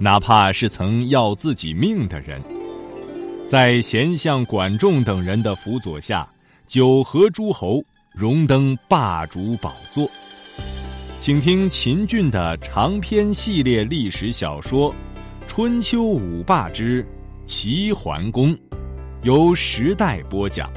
[0.00, 2.40] 哪怕是曾要自己命的人，
[3.44, 6.28] 在贤相管仲等人的辅佐下，
[6.68, 7.82] 九合诸侯，
[8.12, 10.08] 荣登霸主宝座。
[11.18, 14.92] 请听秦俊的长篇系列历史小说
[15.48, 17.04] 《春秋五霸之
[17.44, 18.54] 齐桓公》，
[19.22, 20.70] 由时代播讲。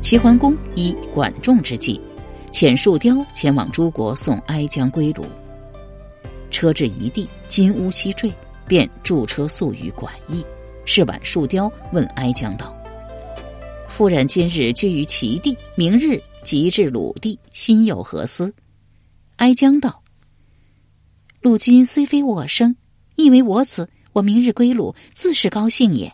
[0.00, 2.00] 齐桓公以管仲之计。
[2.60, 5.24] 遣树雕前往诸国送哀姜归鲁，
[6.50, 8.30] 车至一地，金乌西坠，
[8.68, 10.44] 便驻车宿于馆驿。
[10.84, 12.76] 是晚，树雕问哀姜道
[13.88, 18.52] ：“夫人今日居于齐地，明日即至鲁地，心有何思？”
[19.36, 20.02] 哀姜道
[21.40, 22.76] ：“鲁君虽非我生，
[23.16, 26.12] 亦为我子，我明日归鲁，自是高兴也。”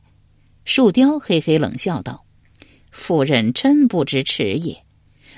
[0.64, 2.24] 树雕嘿嘿冷笑道
[2.92, 4.80] ：“夫人真不知耻也。”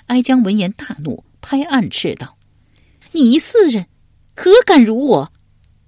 [0.08, 2.38] 哀姜闻言大怒，拍案斥道
[3.12, 3.86] ：“你一弑人，
[4.34, 5.30] 何敢辱我？”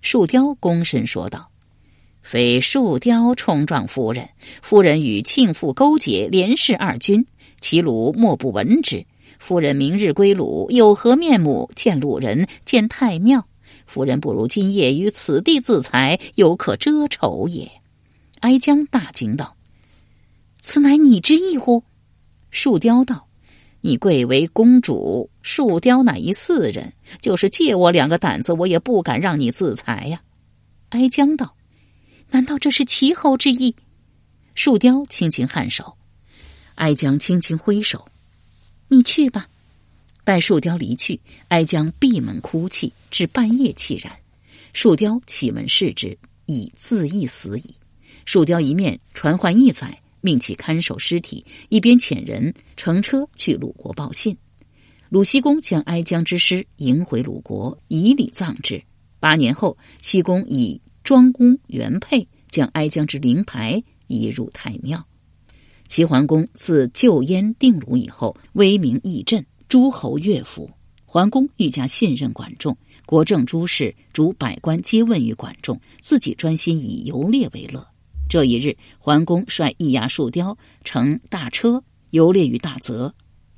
[0.02, 1.50] 树雕躬身说道
[2.22, 4.28] ：“非树雕冲撞夫人，
[4.60, 7.26] 夫人与庆父勾结，连弑二君，
[7.62, 9.06] 齐鲁莫不闻之。
[9.38, 13.48] 夫人明日归鲁，有何面目见鲁人，见太庙？
[13.86, 17.72] 夫人不如今夜于此地自裁，犹可遮丑也。”
[18.40, 19.56] 哀姜大惊道
[20.60, 21.84] ：“此乃你之意乎？”
[22.52, 23.28] 树雕道。
[23.82, 30.20] 你贵为公主，树雕乃一四人，就是借我两个胆子，我也不敢让你自裁呀。
[30.90, 31.54] 哀姜道
[32.30, 33.74] ：“难道这是齐侯之意？”
[34.54, 35.96] 树雕轻轻颔首，
[36.74, 38.06] 哀姜轻轻挥手
[38.88, 39.48] ：“你去吧。”
[40.24, 44.12] 待树雕离去，哀姜闭门哭泣，至半夜凄然。
[44.74, 47.74] 树雕启门视之，已自缢死矣。
[48.26, 50.00] 树雕一面传唤义载。
[50.20, 54.36] 命其看守尸体，一边遣人乘车去鲁国报信。
[55.08, 58.82] 鲁僖公将哀姜之尸迎回鲁国，以礼葬之。
[59.18, 65.04] 八年后，僖公以庄公原配将哀姜之灵牌移入太庙。
[65.88, 70.70] 齐桓公自救燕定鲁以后，威名益振，诸侯乐服。
[71.04, 77.84] 桓公愈加信任管仲，国政诸事，主百官皆问于管仲，自己专心以游猎为乐。
[78.30, 83.12] 这一日，桓公率易牙树雕乘大车游猎于大泽，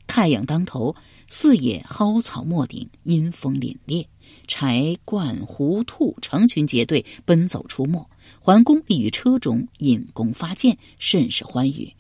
[0.07, 0.97] 太阳当头，
[1.29, 4.07] 四野蒿草没顶，阴风凛冽，
[4.49, 8.09] 柴鹳狐兔成群结队奔走出没。
[8.41, 11.93] 桓公立于车中引弓发箭，甚是欢愉。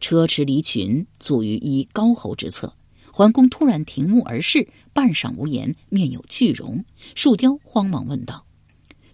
[0.00, 2.74] 车驰离群，阻于一高侯之侧。
[3.12, 6.84] 桓公突然停目而视，半晌无言，面有惧容。
[7.14, 8.44] 树雕慌忙问道：“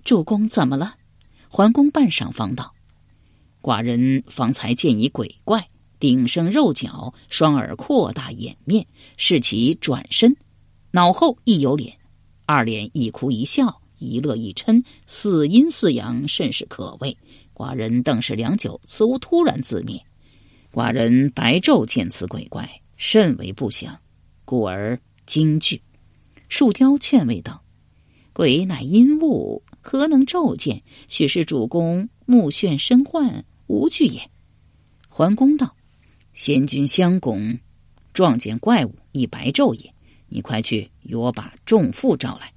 [0.07, 0.95] 主公怎么了？”
[1.49, 2.75] 桓公半晌方道
[3.63, 5.69] ：“寡人方才见一鬼怪，
[5.99, 8.87] 顶生肉角，双耳扩大，掩面，
[9.17, 10.37] 视其转身，
[10.91, 11.97] 脑后亦有脸，
[12.45, 17.17] 二脸一哭一笑，一乐一嗔，似阴似阳，甚是可畏。
[17.55, 19.99] 寡人瞪视良久，此物突然自灭。
[20.73, 23.99] 寡人白昼见此鬼怪，甚为不祥，
[24.45, 25.81] 故而惊惧。”
[26.49, 27.63] 树雕劝慰道
[28.35, 30.83] ：“鬼乃阴物。”何能骤见？
[31.07, 34.29] 许是主公目眩身患，无惧也。
[35.09, 35.77] 桓公道
[36.35, 37.57] ：“先君相公
[38.13, 39.95] 撞见怪物，亦白昼也。
[40.29, 42.53] 你快去与我把仲父召来。”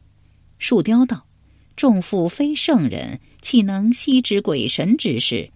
[0.58, 1.28] 树雕道
[1.78, 5.52] ：“仲父非圣人，岂能悉知鬼神之事？”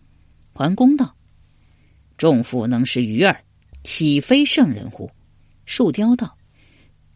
[0.54, 1.16] 桓公道
[2.18, 3.44] ：“仲父能识鱼儿，
[3.84, 5.10] 岂非圣人乎？”
[5.66, 6.38] 树雕道：“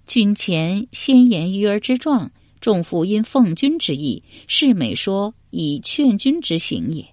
[0.07, 7.05] 君前先言鱼儿之状。”仲父因奉君之意，是美说以劝君之行也。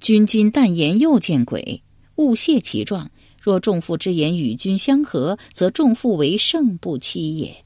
[0.00, 1.82] 君今但言又见鬼，
[2.16, 3.10] 勿泄其状。
[3.40, 7.64] 若仲父之言与君相合，则仲父为圣不欺也。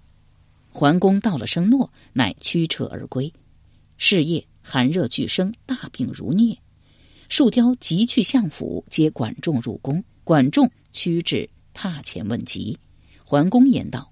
[0.69, 3.33] 桓公道了声诺，乃驱车而归。
[3.97, 6.57] 是夜寒热俱生，大病如疟。
[7.29, 10.03] 树雕急去相府，接管仲入宫。
[10.23, 12.79] 管仲驱至榻前问疾。
[13.25, 14.10] 桓公言道。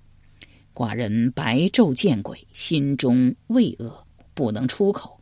[0.78, 5.18] 寡人白昼见鬼，心中畏恶，不能出口。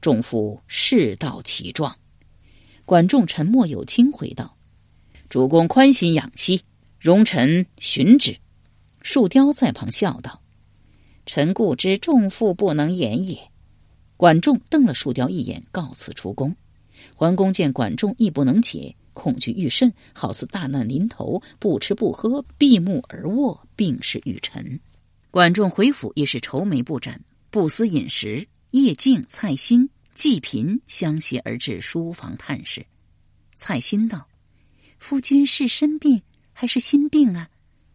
[0.00, 1.96] 众夫世道其状。
[2.84, 4.56] 管仲沉默有轻，回道
[5.28, 6.62] ：“主公宽心养息，
[7.00, 8.36] 容臣寻之。”
[9.02, 10.40] 树雕在旁笑道
[11.26, 13.36] ：“臣故知众父不能言也。
[14.16, 16.54] 管仲瞪了树雕一眼，告辞出宫。
[17.16, 24.78] 桓公见管仲亦不能解，恐惧愈甚，好似大难临头，不吃不喝，闭目而卧，病逝于臣。
[25.32, 28.48] 管仲回府亦是愁眉不展，不思饮食。
[28.72, 32.84] 叶静、蔡新、季嫔相携而至书房探视。
[33.54, 34.28] 蔡新道
[35.00, 37.48] ：“夫君是身病还是心病啊？”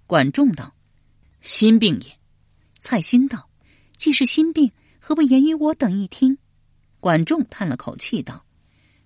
[0.07, 0.75] 管仲道
[1.43, 2.17] ：“心病也。”
[2.79, 3.51] 蔡新道
[3.95, 6.39] ：“既是心病，何不言于我等一听？”
[6.99, 8.45] 管仲叹了口气道：“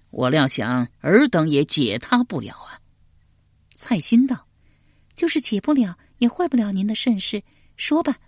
[0.09, 2.79] 我料想尔等也解他不了啊。”
[3.75, 4.47] 蔡新道
[5.15, 7.43] ：“就是解不了，也坏不了您的甚事。
[7.81, 8.19] 说吧。”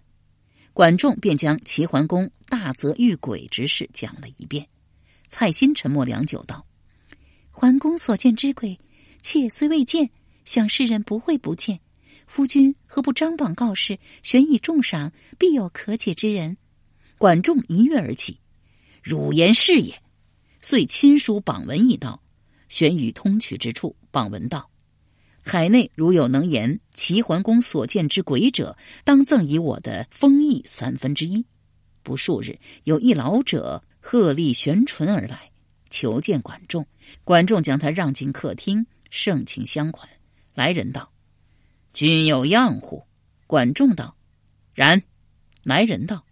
[0.74, 4.68] 管仲便将齐桓公大泽遇鬼之事讲了一遍。
[5.28, 6.66] 蔡新沉默良久，道
[7.52, 8.80] ：“桓公所见之鬼，
[9.22, 10.10] 妾虽未见，
[10.44, 11.80] 想世人不会不见。
[12.26, 16.58] 夫君何不张榜告示，悬以重赏，必有可解之人。”
[17.20, 18.40] 管仲一跃而起
[19.04, 20.02] ：“汝言是也。”
[20.62, 22.24] 遂亲书榜文一道，
[22.70, 23.96] 悬于通衢之处。
[24.10, 24.70] 榜文道。
[25.46, 31.46] 海内如有能言齐桓公所见之鬼者，当赠以我的封邑三分之一。
[32.02, 35.52] 不数日，有一老者鹤立悬唇而来，
[35.90, 36.86] 求见管仲。
[37.24, 40.10] 管仲将他让进客厅，盛情相款。
[40.54, 41.12] 来人道
[41.94, 43.04] ：“君有恙乎？”
[43.46, 44.16] 管仲道
[44.74, 45.04] ：“然。”
[45.64, 46.26] 来人道：“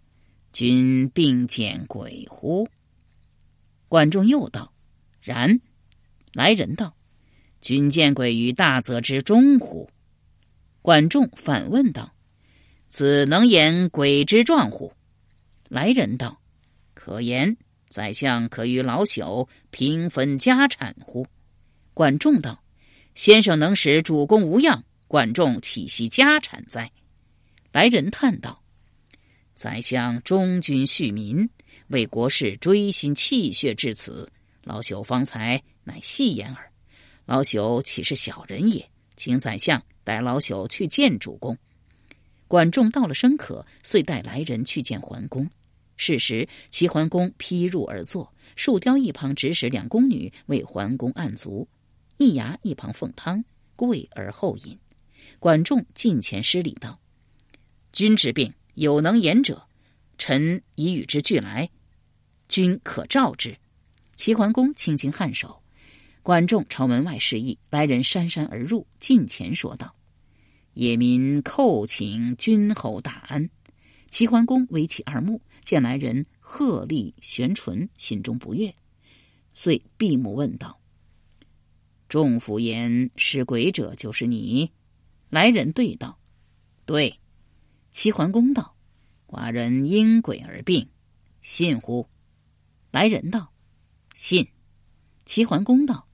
[0.52, 2.68] 君并见鬼乎？”
[3.88, 4.72] 管仲又道
[5.20, 5.60] ：“然。”
[6.32, 6.94] 来人道。
[7.62, 9.88] 君见鬼于大泽之中乎？
[10.82, 12.12] 管仲反问道
[12.90, 14.92] ：“子能言鬼之状乎？”
[15.70, 16.40] 来人道
[16.92, 17.56] ：“可言。
[17.88, 21.24] 宰相可与老朽平分家产乎？”
[21.94, 22.64] 管仲道
[23.14, 26.90] ：“先生能使主公无恙，管仲岂惜家产哉？”
[27.70, 28.60] 来人叹道
[29.54, 31.48] ：“宰相忠君恤民，
[31.88, 34.28] 为国事锥心泣血至此，
[34.64, 36.68] 老朽方才乃戏言耳。”
[37.32, 38.90] 老朽岂是小人也？
[39.16, 41.56] 请宰相带老朽去见主公。
[42.46, 45.48] 管仲到了声可，遂带来人去见桓公。
[45.96, 51.66] 是时，齐桓公披褥而坐，树雕一旁指使两宫女为桓公按足，
[52.18, 53.42] 易牙一旁奉汤，
[53.76, 54.78] 跪而后饮。
[55.38, 57.00] 管仲近前施礼道
[57.94, 59.66] ：“君之病，有能言者，
[60.18, 61.70] 臣已与之俱来，
[62.46, 63.56] 君可召之。”
[64.16, 65.61] 齐桓公轻轻颔首。
[66.22, 69.96] 管仲朝门外示意，来人姗姗而入，近前说道
[70.72, 73.50] ：“野民叩请君侯大安。”
[74.08, 78.72] 齐桓公微起二目，见来人鹤立悬唇，心中不悦，
[79.52, 80.78] 遂闭目问道
[82.08, 84.70] ：“众府言是鬼者，就是你？”
[85.28, 86.20] 来人对道
[86.86, 87.18] ：“对。”
[87.90, 88.76] 齐桓公道
[89.26, 90.88] ：“寡人因鬼而病，
[91.40, 92.06] 信乎？”
[92.92, 93.52] 来人道
[94.14, 94.46] ：“信。”
[95.26, 96.06] 齐桓公道。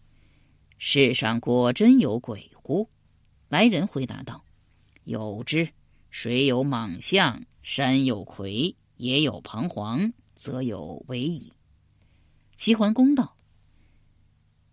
[0.80, 2.88] 世上果真有鬼乎？
[3.48, 4.44] 来人回答道
[5.04, 5.68] ：“有之。
[6.10, 11.52] 水有蟒象，山有魁，野有彷徨，则有为矣。”
[12.56, 13.36] 齐桓公道：“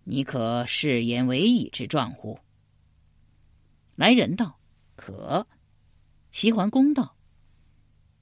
[0.06, 2.40] 你可誓言为矣之状乎？”
[3.98, 4.60] 来人道
[4.96, 5.48] ：“可。”
[6.30, 7.16] 齐桓公道：“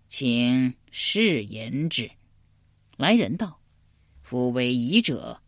[0.08, 2.10] 请誓言之。”
[2.96, 3.60] 来人道
[4.24, 5.42] ：“夫为夷者，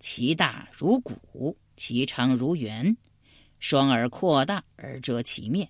[0.00, 2.96] 其大如谷。”其长如圆，
[3.58, 5.68] 双耳扩大而遮其面，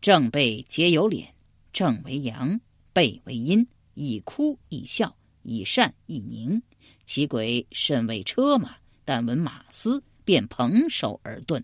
[0.00, 1.34] 正背皆有脸。
[1.72, 2.60] 正为阳，
[2.92, 6.62] 背为阴，以哭以笑，以善以宁。
[7.04, 11.60] 其鬼甚为车马，但闻马嘶，便捧手而遁。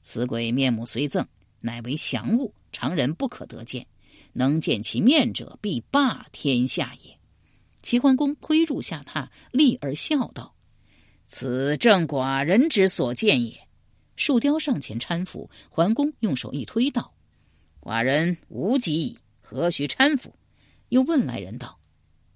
[0.00, 1.26] 此鬼面目虽憎，
[1.60, 3.86] 乃为祥物，常人不可得见。
[4.32, 7.18] 能见其面者，必霸天下也。
[7.82, 10.54] 齐桓公推入下榻，立而笑道。
[11.28, 13.68] 此正寡人之所见也。
[14.16, 17.14] 树雕上前搀扶，桓公用手一推道
[17.80, 20.34] ：“寡人无疾矣，何须搀扶？”
[20.88, 21.78] 又问来人道：“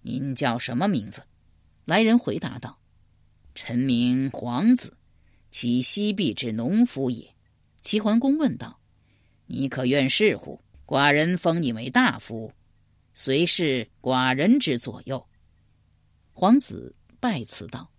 [0.02, 1.24] 您叫什么名字？”
[1.86, 2.78] 来人回答道
[3.56, 4.96] ：“臣名黄子，
[5.50, 7.34] 其西壁之农夫也。”
[7.80, 8.78] 齐桓公问道
[9.46, 10.60] ：“你可愿事乎？
[10.86, 12.52] 寡人封你为大夫，
[13.14, 15.26] 随侍寡人之左右。”
[16.34, 17.91] 黄子拜辞道。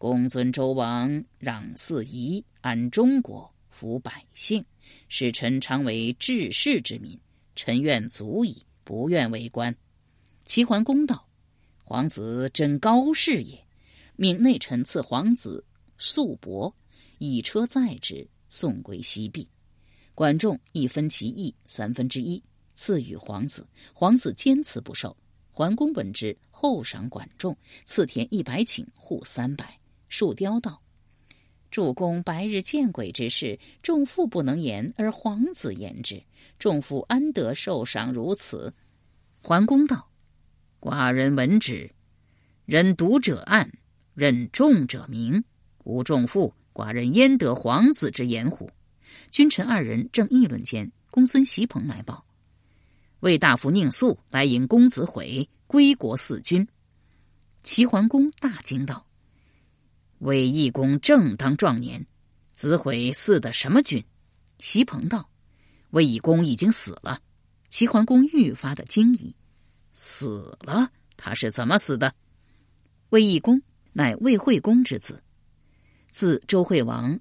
[0.00, 1.10] 公尊周王，
[1.42, 4.64] 攘四夷，安中国，抚百姓，
[5.10, 7.20] 使臣常为治世之民。
[7.54, 9.76] 臣愿足矣，不愿为官。
[10.46, 11.28] 齐桓公道
[11.84, 13.62] ：“皇子真高士也。”
[14.16, 15.62] 命内臣赐皇子
[15.98, 16.72] 素帛，
[17.18, 19.46] 以车载之，送归西壁。
[20.14, 22.42] 管仲一分其邑三分之一，
[22.72, 23.66] 赐予皇子。
[23.92, 25.14] 皇子坚持不受。
[25.50, 27.54] 桓公闻之，厚赏管仲，
[27.84, 29.78] 赐田一百顷，户三百。
[30.10, 30.82] 树雕道
[31.70, 36.22] ：“主公白日见鬼之事，众父不能言，而皇子言之，
[36.58, 38.74] 众父安得受赏如此？”
[39.40, 40.10] 桓公道
[40.78, 41.90] ：“寡人闻之，
[42.66, 43.70] 人独者暗，
[44.12, 45.42] 任众者明。
[45.84, 48.68] 无众父，寡人焉得皇子之言乎？”
[49.30, 52.26] 君臣二人正议论间，公孙袭鹏来报。
[53.20, 56.66] 魏大夫宁肃来迎公子悔归国四君，
[57.62, 59.06] 齐桓公大惊道
[60.20, 62.06] ：“魏懿公正当壮年，
[62.52, 64.04] 子悔嗣的什么君？”
[64.60, 65.30] 席鹏道
[65.90, 67.20] ：“魏懿公已经死了。”
[67.70, 69.34] 齐桓公愈发的惊疑
[69.94, 70.90] ：“死了？
[71.16, 72.14] 他是怎么死的？”
[73.10, 73.62] 魏懿公
[73.92, 75.22] 乃魏惠公之子，
[76.10, 77.18] 自周惠王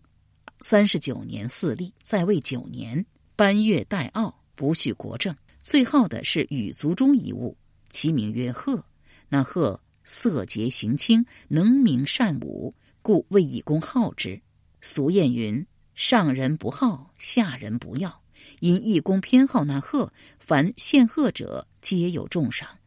[0.59, 5.35] 三十九年嗣立，在位九年，班越代傲，不恤国政。
[5.61, 7.57] 最好的是羽族中一物，
[7.91, 8.85] 其名曰鹤。
[9.29, 12.73] 那鹤色洁形清，能鸣善舞，
[13.09, 14.39] 故魏懿公好之。
[14.81, 18.21] 俗谚云：“上人不好，下人不要。”
[18.61, 22.77] 因义公偏好那鹤，凡献鹤者皆有重赏。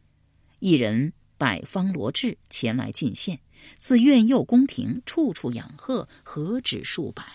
[0.59, 3.37] 一人百方罗至前来进献，
[3.77, 7.25] 自院右宫廷处处养鹤，何止数百。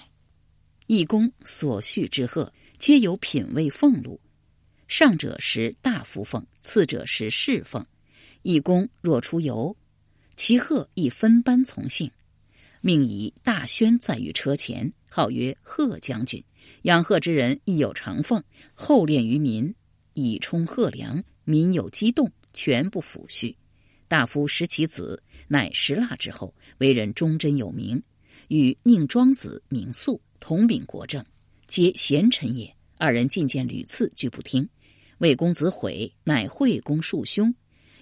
[0.87, 4.19] 义公所恤之鹤，皆有品位俸禄。
[4.87, 7.85] 上者是大夫俸，次者是侍奉。
[8.41, 9.77] 义公若出游，
[10.37, 12.11] 其鹤亦分班从幸，
[12.81, 16.43] 命以大宣载于车前，号曰贺将军。
[16.83, 18.43] 养鹤之人亦有长俸，
[18.75, 19.75] 厚敛于民，
[20.15, 21.23] 以充贺粮。
[21.45, 23.57] 民有激动，全不抚恤。
[24.07, 28.03] 大夫食其子，乃石蜡之后，为人忠贞有名，
[28.49, 31.25] 与宁庄子名宿同秉国政，
[31.67, 32.75] 皆贤臣也。
[32.99, 34.69] 二人进谏屡次，拒不听。
[35.19, 37.55] 魏公子悔，乃惠公庶兄，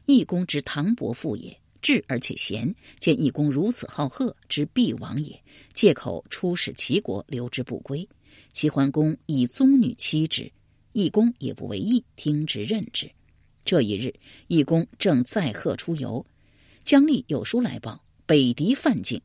[0.06, 2.74] 义公之堂伯父也，智而且贤。
[2.98, 5.40] 见义公如此好贺，之必亡也，
[5.72, 8.08] 借口出使齐国，留之不归。
[8.52, 10.50] 齐桓公以宗女妻之，
[10.92, 13.10] 义公也不为意，听之任之。
[13.64, 14.14] 这一日，
[14.46, 16.24] 义公正载贺出游，
[16.84, 19.20] 姜立有书来报，北狄犯境。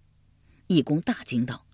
[0.67, 1.65] 义公大惊道：“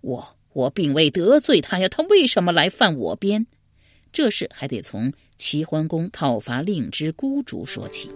[0.00, 3.46] 我我并未得罪他呀，他为什么来犯我边？”
[4.12, 8.08] 这事还得从齐桓公讨伐令之孤竹说起。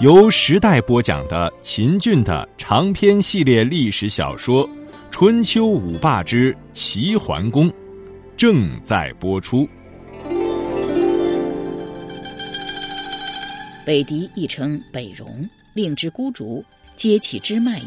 [0.00, 4.68] 由时代播讲的秦俊的长篇系列历史小说
[5.12, 7.70] 《春秋五霸之齐桓公》
[8.36, 9.68] 正在播出。
[13.86, 16.64] 北狄亦称北戎，令之孤竹。
[16.96, 17.86] 皆其支脉也。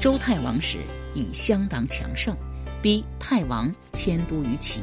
[0.00, 0.78] 周太王时
[1.14, 2.36] 已相当强盛，
[2.80, 4.80] 逼太王迁都于齐，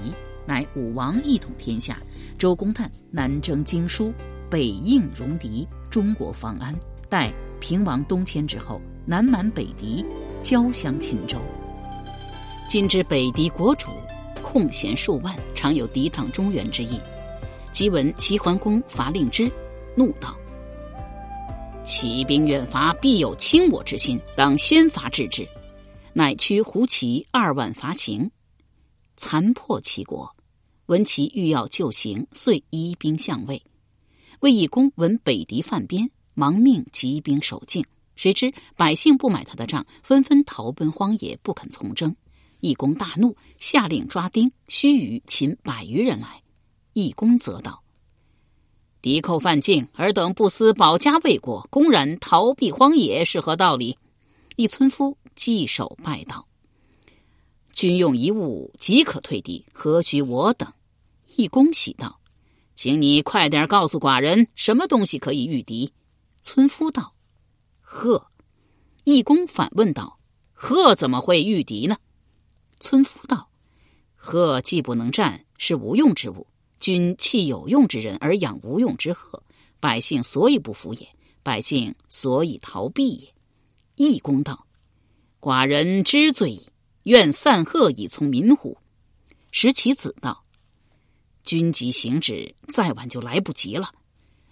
[0.47, 1.97] 乃武王一统天下。
[2.37, 4.13] 周公旦南征荆舒，
[4.49, 6.73] 北应戎狄，中国方安。
[7.09, 10.05] 待平王东迁之后，南蛮北狄，
[10.41, 11.37] 交相侵周。
[12.67, 13.91] 今之北狄国主，
[14.41, 16.99] 空闲数万，常有抵挡中原之意。
[17.71, 19.51] 即闻齐桓公伐令之，
[19.95, 20.35] 怒道。
[21.83, 25.47] 起兵远伐，必有侵我之心，当先伐制之。
[26.11, 28.29] 乃驱胡骑二万伐秦，
[29.15, 30.29] 残破齐国。
[30.87, 33.61] 闻其欲要救行，遂移兵向魏。
[34.39, 37.83] 魏懿公闻北敌犯边，忙命集兵守境。
[38.15, 42.15] 谁知百姓不买他的账，纷纷逃奔荒野，不肯从征。
[42.61, 46.41] 懿公大怒，下令抓丁，须臾擒百余人来。
[46.93, 47.83] 懿公则道。
[49.01, 53.97] 敌寇犯境，尔等不思保家卫国，公然逃避荒野，是何道理？
[54.55, 56.47] 一村夫稽首拜道
[57.71, 60.71] ：“军用一物即可退敌，何须我等？”
[61.37, 62.19] 义公喜道
[62.73, 65.93] ：“请你快点告诉寡人，什么东西可以御敌？”
[66.41, 67.13] 村夫道
[67.79, 68.25] ：“鹤。”
[69.05, 70.19] 义公反问道
[70.51, 71.95] ：“鹤怎么会御敌呢？”
[72.81, 73.47] 村夫道
[74.17, 76.47] ：“鹤既不能战，是无用之物。”
[76.79, 79.41] 君弃有用之人而养无用之鹤，
[79.79, 81.07] 百姓所以不服也，
[81.43, 83.33] 百姓所以逃避也。
[83.95, 84.65] 义公道
[85.39, 86.67] ：“寡人知罪矣，
[87.03, 88.75] 愿散鹤以从民乎？”
[89.51, 90.43] 时其子道
[91.47, 93.89] ：“军即行止，再晚就来不及了。”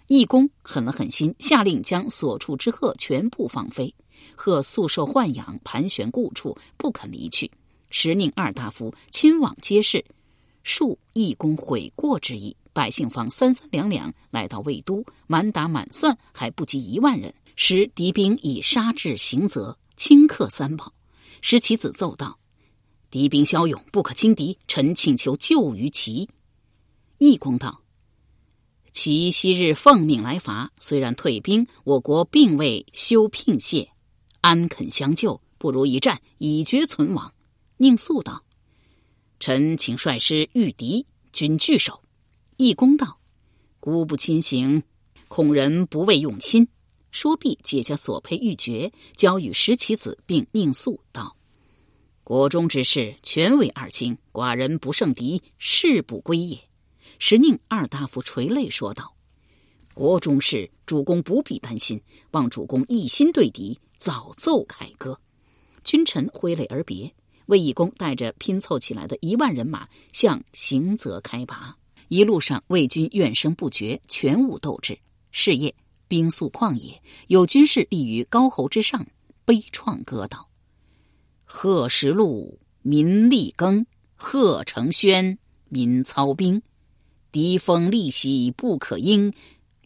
[0.08, 3.94] 义公狠了狠心，下令将所处之鹤全部放飞。
[4.34, 7.50] 鹤素受豢养，盘旋故处，不肯离去。
[7.90, 10.04] 时宁二大夫亲往揭示。
[10.64, 17.32] 恕义公悔过之意，百姓方三三两两来到魏都，满打满算还不及一万人。
[17.54, 20.92] 时敌兵已杀至行泽，顷刻三宝。
[21.40, 22.38] 石其子奏道
[23.10, 26.28] ：“敌兵骁勇，不可轻敌，臣请求救于其。”
[27.18, 27.82] 义公道
[28.92, 33.90] ：“其昔日奉命来伐，虽然退兵，我国并未休聘谢，
[34.40, 35.40] 安肯相救？
[35.58, 37.32] 不如一战，以绝存亡。”
[37.78, 38.44] 宁肃道
[39.40, 42.02] ：“臣请率师御敌，军拒守。”
[42.58, 43.18] 义公道
[43.80, 44.82] ：“孤不亲行，
[45.28, 46.68] 恐人不畏用心。”
[47.12, 51.34] 说毕，解下所佩玉珏，交与石其子，并宁肃道
[52.22, 56.58] ：“国中之事，全为二卿，寡人不胜敌，誓不归也。”
[57.18, 59.14] 石宁二大夫垂泪说道
[59.94, 62.00] ：“国中事，主公不必担心，
[62.32, 65.18] 望主公一心对敌，早奏凯歌。”
[65.84, 67.12] 君臣挥泪而别。
[67.46, 71.76] 魏义公带着拼凑起来的一万人马向行泽开拔。
[72.08, 74.98] 一路上，魏军怨声不绝，全无斗志。
[75.30, 75.74] 是夜。
[76.08, 79.04] 兵宿旷野，有军士立于高侯之上，
[79.44, 80.48] 悲怆歌道
[81.44, 85.36] ：“贺时路，民力耕；贺成轩，
[85.68, 86.62] 民操兵。
[87.36, 89.30] 敌锋利兮不可应，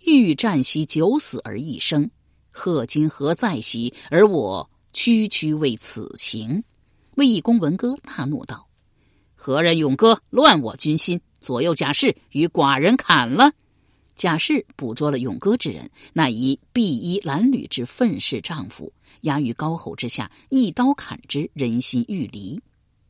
[0.04, 2.08] 欲战兮九死而一生。
[2.48, 3.92] 贺今何在兮？
[4.08, 6.62] 而我区区为此行。”
[7.18, 8.68] 魏义公闻歌，大怒道
[9.34, 11.20] ：“何人勇歌，乱我军心？
[11.40, 13.52] 左右甲士与寡人砍了！”
[14.14, 18.92] 贾氏捕捉了勇歌之人，那一碧衣褴褛之愤世丈夫，
[19.22, 22.60] 压于高侯之下，一刀砍之，人心欲离。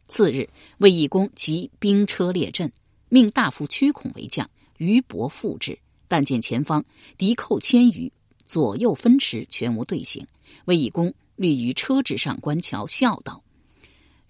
[0.09, 2.73] 次日，魏义公即兵车列阵，
[3.11, 4.49] 命大夫屈孔为将，
[4.79, 5.79] 于伯副之。
[6.09, 6.85] 但见前方
[7.19, 8.11] 敌寇千余，
[8.47, 10.27] 左右分驰，全无队形。
[10.65, 13.45] 魏义公立于车之上观瞧，笑道：“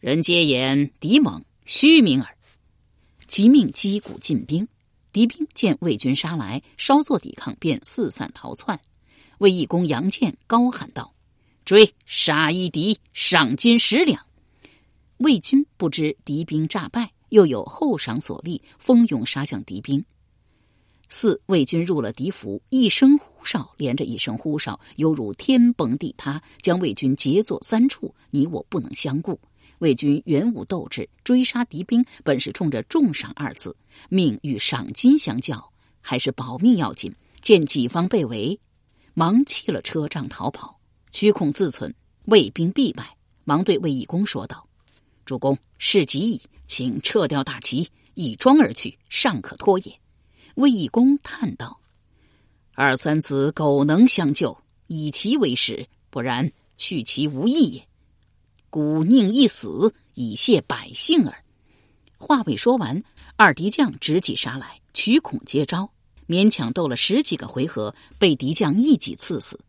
[0.01, 2.37] 人皆言敌猛，虚名耳。”
[3.27, 4.67] 即命击鼓进兵。
[5.13, 8.81] 敌兵见魏军杀来，稍作抵抗，便四散逃窜。
[9.39, 11.15] 魏义公杨建高喊道
[11.65, 11.95] ：“追！
[12.07, 14.25] 杀一敌，赏金十两。”
[15.19, 20.05] 魏军不知敌兵诈败，又有后赏所立，蜂拥杀向敌兵。
[21.09, 29.41] 四魏军入了敌府，一声呼哨连着一声呼哨，犹如天崩地塌，将魏军截作三处，你我不能相顾。
[29.79, 33.75] 魏军元武斗志，追杀敌兵本是冲着重赏二字，
[34.09, 37.15] 命与赏金相较，还是保命要紧。
[37.41, 38.61] 见己方被围，
[39.15, 40.79] 忙弃了车仗逃跑。
[41.11, 41.95] 屈孔自存
[42.27, 44.69] 魏兵必败，忙对魏义公说道
[45.31, 50.01] ：“主公，事急矣，请撤掉大旗，以庄而去，尚可拖也。”
[50.57, 51.81] 魏义公叹道
[52.75, 57.87] ：“二三子苟能相救，以其为食；不然，去其无益也。”
[58.71, 61.45] 孤宁一死，以谢百姓耳。
[62.19, 63.05] 话未说完，
[63.37, 65.93] 二敌将直戟杀来，取孔接招，
[66.27, 69.61] 勉强斗了十几个回合，被敌将一戟刺死。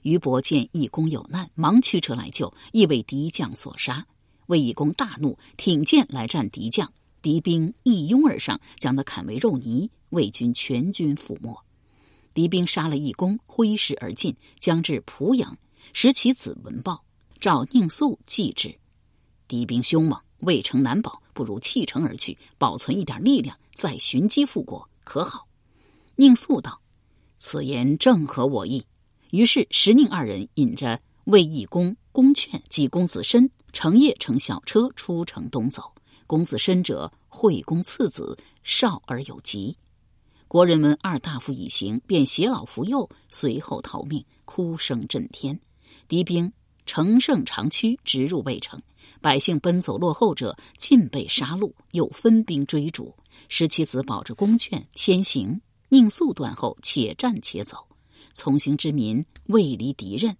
[0.00, 4.06] 于伯见义公有难，忙驱车来救，亦为敌将所杀。
[4.50, 9.88] 魏义公大怒，挺剑来战敌将，敌兵一拥而上，将他砍为肉泥。
[10.08, 11.56] 魏军全军覆没。
[12.34, 15.56] 敌兵杀了义公，挥师而进，将至濮阳，
[15.92, 17.04] 时其子闻报。
[17.38, 18.76] 召宁肃继之，
[19.46, 25.46] 敌兵凶猛，魏城难保，不如弃城而去，保存一点力量，再寻机复国，可好？
[26.16, 26.82] 宁肃道
[27.38, 28.84] ：“此言正合我意。”
[29.30, 35.92] 于是石宁二人引着魏义公、公劝及公子申，乘夜乘小车出城东走。
[36.26, 39.76] 公子申者，惠公次子，少而有疾。
[40.46, 45.58] 国人闻二大夫已行，便携老扶幼，随后逃命，哭声震天。
[46.08, 46.52] 敌兵。
[46.86, 48.80] 乘胜长驱，直入魏城。
[49.20, 53.14] 百姓奔走落后者，尽被杀戮，又分兵追逐。
[53.48, 57.86] 十七子保着公劝先行，宁速断后，且战且走。
[58.32, 60.36] 从行之民未离敌人，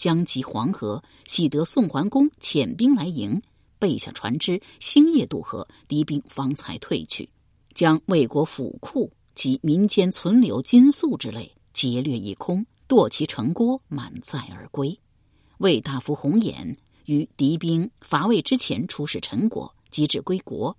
[0.00, 3.42] 将及黄河，喜得宋桓公遣兵来迎，
[3.78, 7.28] 备下船只，星夜渡河，敌兵方才退去，
[7.74, 14.98] 将魏国府库及民间存留金粟之类劫掠一空，堕其城郭，满载而归。
[15.58, 20.74] 魏大夫红眼于敌兵伐魏之前出使陈国，即至归国，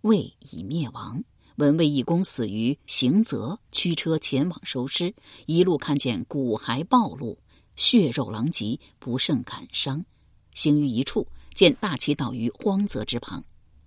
[0.00, 1.22] 魏已灭亡。
[1.58, 5.14] 闻魏义公死于行泽，驱车前往收尸，
[5.46, 7.38] 一路看见骨骸暴露，
[7.76, 10.04] 血肉狼藉，不胜感伤。
[10.52, 13.44] 行于一处，见大旗倒于荒泽之旁，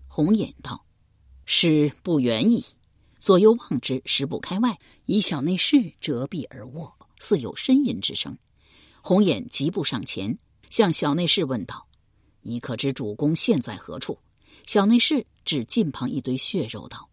[0.07, 0.85] 红眼道
[1.45, 2.65] ：“尸不远矣。”
[3.19, 8.37] 左右望之，十步开外，以小内侍折臂而卧，似有呻吟之声。
[9.01, 10.37] 红眼疾步上前，
[10.69, 11.87] 向小内侍问道
[12.43, 14.19] ：“你可知主公现在何处？”
[14.67, 17.09] 小内侍指近旁一堆血肉道：“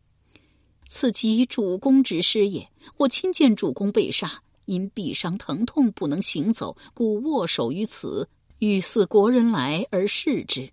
[0.89, 2.69] 此即主公之师也。
[2.97, 10.71] 我亲见主公被杀，因臂伤疼痛不能行走，故握手于此，欲似国人来而视之。”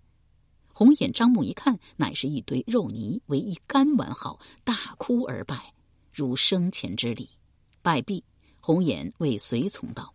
[0.74, 5.74] 红眼张目一看，乃是一堆肉泥，唯一干完好，大哭而拜，
[6.12, 7.28] 如生前之礼。
[7.82, 8.24] 拜毕，
[8.60, 10.14] 红眼谓随从道：“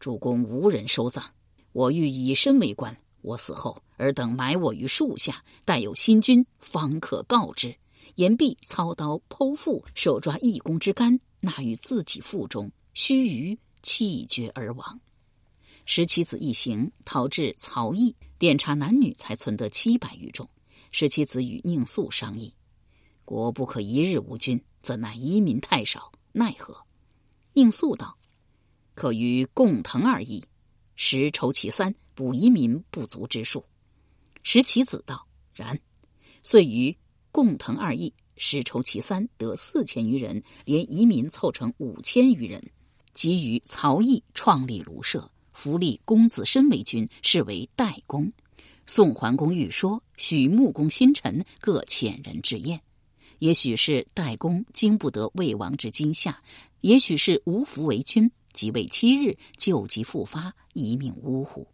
[0.00, 1.22] 主公无人收葬，
[1.72, 2.96] 我欲以身为官。
[3.20, 7.74] 我死后，尔等埋我于树下，待有新君，方可告之。”
[8.16, 14.98] 言毕，操刀剖腹，手抓义公之肝，纳于自己腹中，须臾气绝而亡。
[15.84, 20.48] 石其子一行逃至曹邑，点查男女，才存得七百余众。
[20.92, 22.54] 石其子与宁肃商议：
[23.26, 26.86] 国不可一日无君，怎奈移民太少，奈何？
[27.52, 28.16] 宁肃道：
[28.94, 30.42] 可与共腾二邑，
[30.94, 33.66] 实筹其三，补移民不足之数。
[34.42, 35.78] 石其子道：然。
[36.42, 36.96] 遂于。
[37.30, 42.70] 共腾二邑，十筹其三，得四千余人，连移民凑成五千余人。
[43.16, 48.30] 即于曹邑创立庐社，扶立公子申为君，是为代公。
[48.84, 52.78] 宋桓公欲说，许穆公新臣各遣人至宴。
[53.38, 56.38] 也许是代公经不得魏王之惊吓，
[56.82, 61.66] 也许是无福为君，即位七日，旧疾复发，一命呜呼。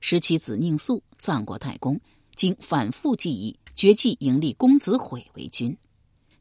[0.00, 2.00] 使其子宁肃葬过代公，
[2.34, 3.56] 经反复记忆。
[3.76, 5.76] 决计迎立公子毁为君。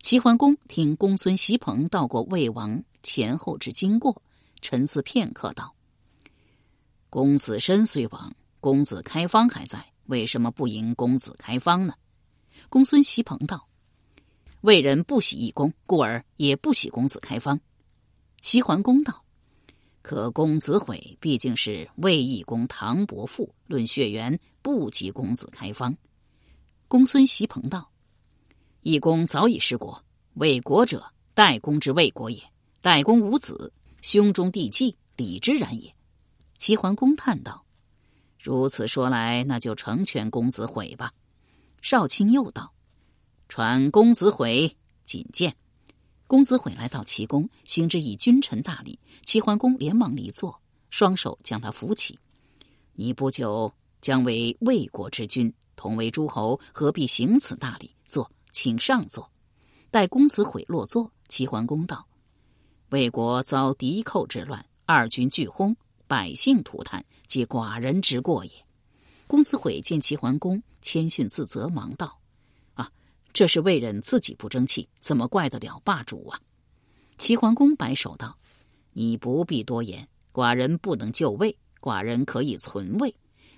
[0.01, 4.19] 齐桓公听公孙袭彭道过魏王前后之经过，
[4.61, 5.75] 沉思片刻道
[7.11, 11.93] ：“公子申虽亡，公子开方还在，为什么不迎公子开方呢？”
[12.67, 13.69] 公孙袭彭道
[14.61, 17.59] ：“魏人不喜义公，故而也不喜公子开方。”
[18.41, 19.23] 齐桓公道
[20.01, 25.95] ：“可公子毁毕竟是魏义公唐伯父，论血缘不及公子开方。”
[26.89, 27.91] 公孙袭彭道
[28.81, 32.41] ：“义公早已失国，为国者，代公之魏国也。
[32.85, 35.95] 代公无子，兄中弟继，礼之然也。”
[36.59, 37.65] 齐桓公叹道
[38.39, 41.11] ：“如此说来，那就成全公子毁吧。”
[41.81, 42.75] 少卿又道
[43.49, 45.55] ：“传公子毁觐见。”
[46.27, 48.99] 公子毁来到齐公，行之以君臣大礼。
[49.23, 52.19] 齐桓公连忙离座，双手将他扶起
[52.93, 57.95] ：“你不久将为魏国之君。”同为诸侯，何必行此大礼？
[58.05, 59.31] 坐，请上座。
[59.89, 62.05] 待公子毁落座，齐桓公道
[62.89, 65.75] ：“魏国遭敌寇之乱，二军俱轰，
[66.07, 68.51] 百姓涂炭，皆寡人之过也。”
[69.27, 72.19] 公子毁见齐桓公谦逊自责，忙道
[72.75, 72.91] ：“啊，
[73.33, 76.39] 这是魏人自己不争气，怎么怪得了霸主啊？”
[77.17, 78.37] 齐桓公摆手道
[78.93, 83.15] ：“你不必多言，寡人不能救魏，寡人可以存魏。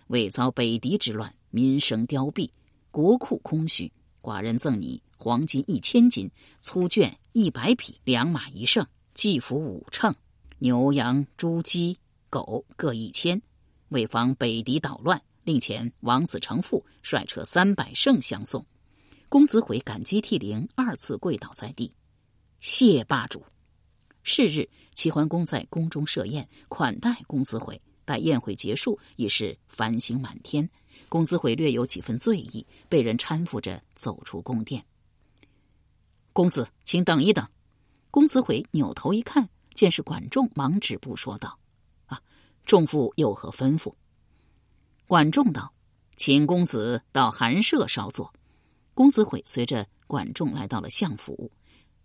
[0.08, 2.52] 魏遭北狄之乱。”民生凋敝，
[2.92, 3.92] 国库空虚。
[4.22, 8.86] 寡人赠你黄金一千斤，粗绢一百匹，良马一乘，
[9.18, 10.14] 祭服五乘，
[10.60, 11.98] 牛羊猪鸡
[12.30, 13.42] 狗各一千。
[13.88, 18.64] 为防北狄捣乱，令前王子成父率车三百乘相送。
[19.28, 21.92] 公子悔感激涕零，二次跪倒在地，
[22.60, 23.44] 谢霸主。
[24.22, 27.82] 是日，齐桓公在宫中设宴款待公子悔。
[28.06, 30.70] 待宴会结束，已是繁星满天。
[31.10, 34.86] 公子悔略有几分醉意，被人搀扶着走出宫殿。
[36.34, 37.50] 公子，请等一等。
[38.18, 41.60] 公子悔扭头一看，见是管仲，忙止步说道
[42.08, 42.20] ：“啊，
[42.66, 43.94] 仲父有何吩咐？”
[45.06, 45.72] 管仲道
[46.18, 48.34] ：“请公子到寒舍稍坐。”
[48.96, 51.52] 公子悔随着管仲来到了相府，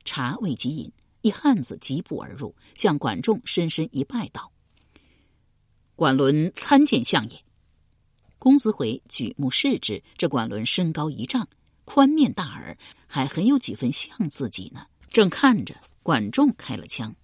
[0.04, 4.52] 茶未及饮，一汉子疾步而入，向管仲深深一拜道
[5.96, 7.42] ：“管伦参见相爷。”
[8.38, 11.48] 公子悔举目视之，这管伦身高一丈，
[11.86, 14.88] 宽面大耳，还很有几分像自己呢。
[15.12, 17.14] 正看着，管仲开了枪。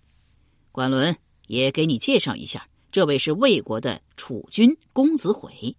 [0.70, 5.74] 管伦也给你介绍一下，这位是魏国的楚君公子悔。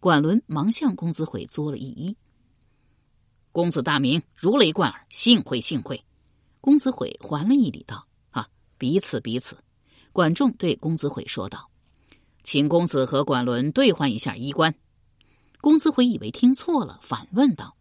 [0.00, 2.16] 管伦忙向公子悔作了一揖。
[3.52, 6.02] 公子大名如雷贯耳，幸会幸会。
[6.62, 8.48] 公子悔还了一礼，道：“啊，
[8.78, 9.58] 彼此彼此。”
[10.12, 11.68] 管仲对公子悔说道。
[12.42, 14.74] 请公子和管伦兑换一下衣冠。
[15.60, 17.76] 公子悔以为听错了，反问道：“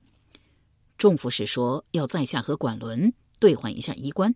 [1.01, 4.35] 仲父是说要在下和管伦兑换一下衣冠？”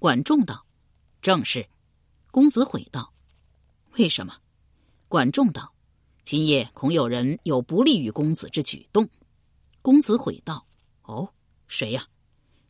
[0.00, 0.64] 管仲道
[1.20, 1.68] ：“正是。”
[2.32, 3.12] 公子悔道
[3.98, 4.34] ：“为什么？”
[5.08, 5.74] 管仲道
[6.24, 9.06] ：“今夜恐有人有不利于公子之举动。”
[9.82, 10.66] 公子悔道
[11.04, 11.28] ：“哦，
[11.68, 12.06] 谁呀？”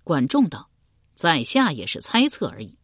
[0.03, 0.69] 管仲道
[1.15, 2.77] ：“在下也是猜测而已。”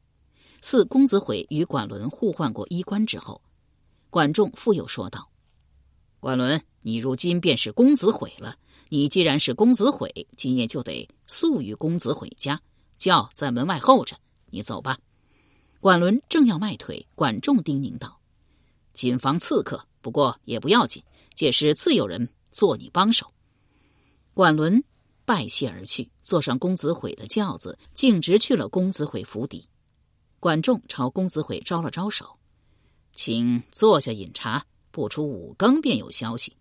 [0.62, 3.42] 似公子悔与管伦互换过衣冠之后。
[4.10, 5.28] 管仲复又说道
[6.20, 8.56] ：“管伦，你如今便是公子悔了。
[8.92, 12.60] 你既然是公子悔，今夜就得宿于公子悔家，
[12.98, 14.16] 轿在门外候着。
[14.50, 14.98] 你走吧。”
[15.78, 18.20] 管伦正要迈腿，管仲叮咛道
[18.92, 21.02] ：“谨防刺客，不过也不要紧。
[21.36, 23.32] 届时自有人做你帮手。
[24.34, 24.82] 管伦
[25.24, 29.64] 拜谢而去，坐上公子悔的轿子，径直去了公子悔府邸。
[30.40, 32.26] 管仲朝公子悔招了招手，
[33.14, 34.66] 请坐下饮茶。
[34.90, 36.56] 不出五更便有消息。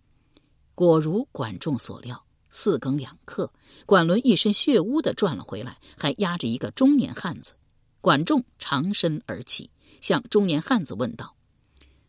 [0.80, 3.52] 果如管仲所料，四更两刻，
[3.84, 7.52] 管伦一身血污的转了回来，还压着一个中年汉子。
[8.00, 11.36] 管仲长身而起，向中年汉子问道：“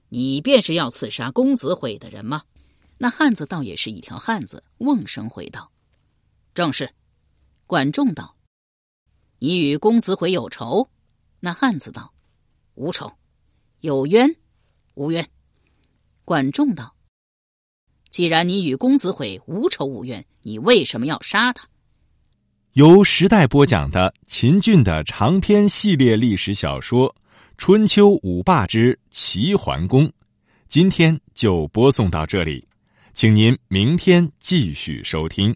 [0.08, 2.44] 你便是要刺杀公子毁的人吗？”
[2.98, 5.70] 那汉子倒也是一条汉子，瓮声回道
[6.56, 6.90] ：“正是。”
[7.68, 8.38] 管仲道
[9.40, 10.88] ：“你与公子毁有仇？”
[11.42, 12.14] 那汉子道
[12.76, 13.12] ：“无仇。”
[13.82, 14.34] 有冤？
[14.94, 15.30] 无冤。
[16.24, 16.96] 管仲道
[18.12, 21.68] ：“既然你与公子悔无仇无怨，你为什么要杀他？”
[22.74, 27.10] 由时代播讲的秦俊的长篇系列历史小说
[27.58, 30.08] 《春秋五霸之齐桓公》，
[30.70, 32.68] 今天就播送到这里。
[33.14, 35.54] 请您明天继续收听。